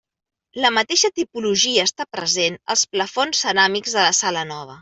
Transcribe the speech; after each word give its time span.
La 0.63 0.71
mateixa 0.77 1.11
tipologia 1.19 1.85
està 1.89 2.09
present 2.17 2.59
als 2.75 2.89
plafons 2.97 3.45
ceràmics 3.47 3.99
de 4.01 4.09
la 4.09 4.19
Sala 4.23 4.49
Nova. 4.55 4.77